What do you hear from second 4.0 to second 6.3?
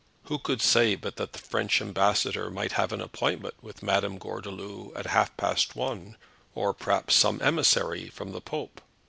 Gordeloup at half past one,